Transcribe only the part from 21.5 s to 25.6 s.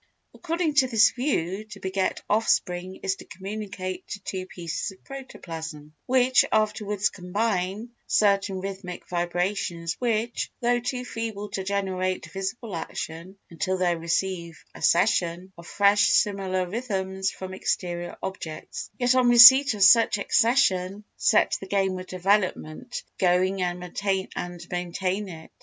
the game of development going and maintain it.